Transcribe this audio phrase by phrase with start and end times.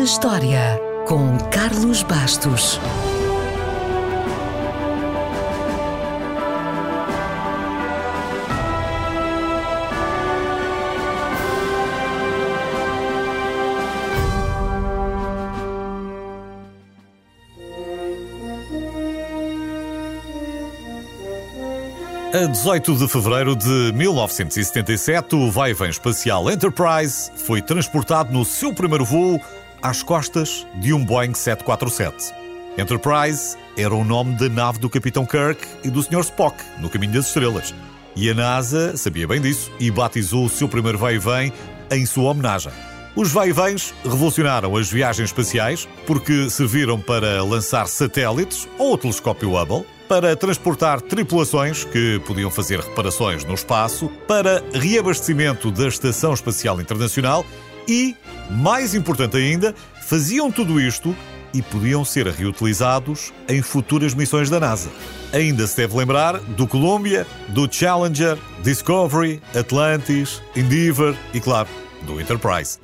[0.00, 2.80] na História, com Carlos Bastos.
[22.32, 29.04] A 18 de fevereiro de 1977, o vai-vem espacial Enterprise foi transportado no seu primeiro
[29.04, 29.38] voo
[29.82, 32.34] às costas de um Boeing 747.
[32.78, 36.20] Enterprise era o nome da nave do Capitão Kirk e do Sr.
[36.20, 37.74] Spock, no Caminho das Estrelas.
[38.16, 41.52] E a NASA sabia bem disso e batizou o seu primeiro vai-vem
[41.90, 42.72] em sua homenagem.
[43.16, 49.84] Os vai-vens revolucionaram as viagens espaciais porque serviram para lançar satélites ou o telescópio Hubble,
[50.08, 57.46] para transportar tripulações que podiam fazer reparações no espaço, para reabastecimento da Estação Espacial Internacional
[57.90, 58.16] e,
[58.48, 61.14] mais importante ainda, faziam tudo isto
[61.52, 64.88] e podiam ser reutilizados em futuras missões da NASA.
[65.32, 71.68] Ainda se deve lembrar do Columbia, do Challenger, Discovery, Atlantis, Endeavour e, claro,
[72.02, 72.78] do Enterprise.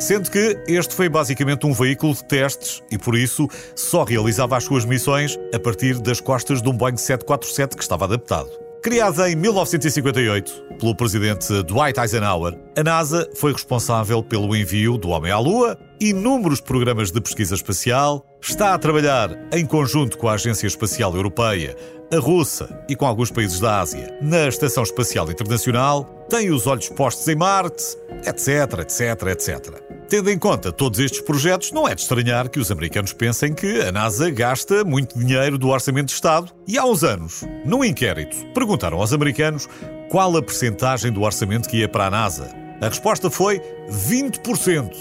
[0.00, 4.64] Sendo que este foi basicamente um veículo de testes e, por isso, só realizava as
[4.64, 8.61] suas missões a partir das costas de um Boeing 747 que estava adaptado.
[8.82, 15.30] Criada em 1958 pelo presidente Dwight Eisenhower, a NASA foi responsável pelo envio do homem
[15.30, 20.66] à Lua, inúmeros programas de pesquisa espacial, está a trabalhar em conjunto com a Agência
[20.66, 21.76] Espacial Europeia,
[22.12, 24.18] a Russa e com alguns países da Ásia.
[24.20, 27.84] Na Estação Espacial Internacional, tem os olhos postos em Marte,
[28.26, 29.81] etc, etc, etc.
[30.12, 33.80] Tendo em conta todos estes projetos, não é de estranhar que os americanos pensem que
[33.80, 36.52] a NASA gasta muito dinheiro do orçamento de Estado.
[36.68, 39.66] E há uns anos, num inquérito, perguntaram aos americanos
[40.10, 42.54] qual a percentagem do orçamento que ia para a NASA.
[42.82, 44.94] A resposta foi 20%.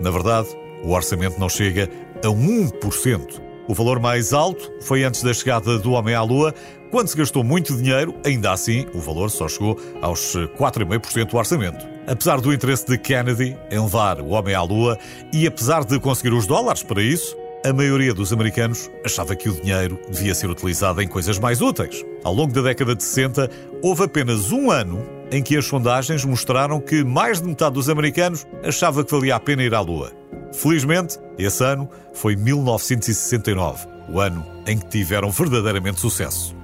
[0.00, 0.48] Na verdade,
[0.82, 1.90] o orçamento não chega
[2.24, 3.42] a 1%.
[3.66, 6.54] O valor mais alto foi antes da chegada do homem à Lua,
[6.90, 11.86] quando se gastou muito dinheiro, ainda assim o valor só chegou aos 4,5% do orçamento.
[12.06, 14.98] Apesar do interesse de Kennedy em levar o homem à Lua
[15.32, 19.54] e apesar de conseguir os dólares para isso, a maioria dos americanos achava que o
[19.54, 22.04] dinheiro devia ser utilizado em coisas mais úteis.
[22.22, 23.50] Ao longo da década de 60,
[23.82, 28.46] houve apenas um ano em que as sondagens mostraram que mais de metade dos americanos
[28.62, 30.12] achava que valia a pena ir à Lua.
[30.54, 36.56] Felizmente, esse ano foi 1969, o ano em que tiveram verdadeiramente sucesso.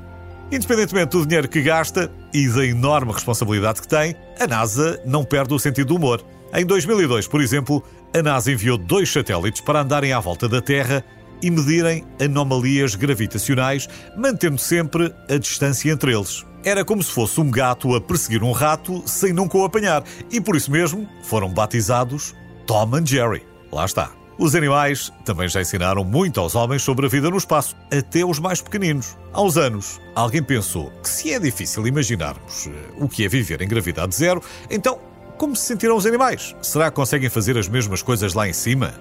[0.53, 5.55] Independentemente do dinheiro que gasta e da enorme responsabilidade que tem, a NASA não perde
[5.55, 6.25] o sentido do humor.
[6.53, 7.83] Em 2002, por exemplo,
[8.17, 11.05] a NASA enviou dois satélites para andarem à volta da Terra
[11.43, 16.45] e medirem anomalias gravitacionais, mantendo sempre a distância entre eles.
[16.65, 20.41] Era como se fosse um gato a perseguir um rato sem nunca o apanhar, e
[20.41, 22.35] por isso mesmo foram batizados
[22.67, 23.50] Tom and Jerry.
[23.73, 24.11] Lá está.
[24.39, 28.39] Os animais também já ensinaram muito aos homens sobre a vida no espaço, até os
[28.39, 29.17] mais pequeninos.
[29.33, 33.61] Há uns anos, alguém pensou que se é difícil imaginarmos eh, o que é viver
[33.61, 34.99] em gravidade zero, então
[35.37, 36.55] como se sentirão os animais?
[36.63, 38.95] Será que conseguem fazer as mesmas coisas lá em cima?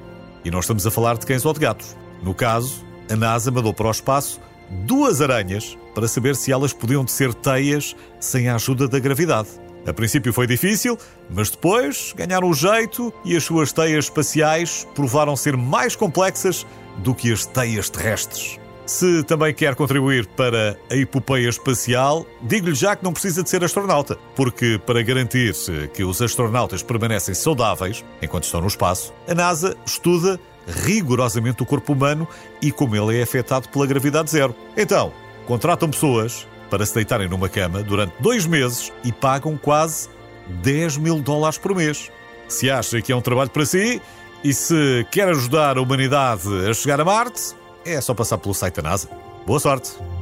[0.43, 1.97] E não estamos a falar de cães ou de gatos.
[2.23, 4.39] No caso, a NASA mandou para o espaço
[4.85, 9.49] duas aranhas para saber se elas podiam tecer teias sem a ajuda da gravidade.
[9.87, 10.97] A princípio foi difícil,
[11.29, 16.65] mas depois ganharam o jeito e as suas teias espaciais provaram ser mais complexas
[16.97, 18.59] do que as teias terrestres.
[18.85, 23.63] Se também quer contribuir para a epopeia espacial, digo-lhe já que não precisa de ser
[23.63, 25.53] astronauta, porque para garantir
[25.93, 31.93] que os astronautas permanecem saudáveis enquanto estão no espaço, a NASA estuda rigorosamente o corpo
[31.93, 32.27] humano
[32.61, 34.55] e como ele é afetado pela gravidade zero.
[34.75, 35.13] Então,
[35.45, 40.09] contratam pessoas para se deitarem numa cama durante dois meses e pagam quase
[40.47, 42.11] 10 mil dólares por mês.
[42.47, 44.01] Se acha que é um trabalho para si
[44.43, 47.53] e se quer ajudar a humanidade a chegar a Marte,
[47.85, 49.09] é só passar pelo site da NASA.
[49.45, 50.18] Boa sorte!